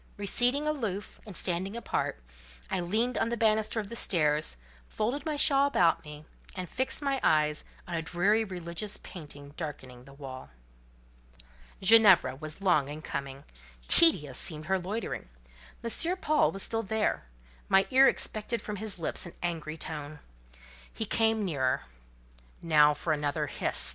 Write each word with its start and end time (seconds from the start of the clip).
Receding 0.17 0.67
aloof, 0.67 1.21
and 1.27 1.37
standing 1.37 1.77
apart, 1.77 2.23
I 2.71 2.79
leaned 2.79 3.19
on 3.19 3.29
the 3.29 3.37
banister 3.37 3.79
of 3.79 3.87
the 3.87 3.95
stairs, 3.95 4.57
folded 4.87 5.27
my 5.27 5.35
shawl 5.35 5.67
about 5.67 6.03
me, 6.03 6.25
and 6.55 6.67
fixed 6.67 7.03
my 7.03 7.19
eyes 7.21 7.63
on 7.87 7.93
a 7.93 8.01
dreary 8.01 8.43
religious 8.43 8.97
painting 8.97 9.53
darkening 9.57 10.05
the 10.05 10.13
wall. 10.15 10.49
Ginevra 11.83 12.35
was 12.35 12.61
long 12.63 12.89
in 12.89 13.03
coming: 13.03 13.43
tedious 13.87 14.39
seemed 14.39 14.65
her 14.65 14.79
loitering. 14.79 15.29
M. 15.83 16.17
Paul 16.17 16.51
was 16.51 16.63
still 16.63 16.81
there; 16.81 17.25
my 17.69 17.85
ear 17.91 18.07
expected 18.07 18.59
from 18.59 18.77
his 18.77 18.97
lips 18.97 19.27
an 19.27 19.33
angry 19.43 19.77
tone. 19.77 20.17
He 20.91 21.05
came 21.05 21.45
nearer. 21.45 21.81
"Now 22.59 22.95
for 22.95 23.13
another 23.13 23.45
hiss!" 23.45 23.87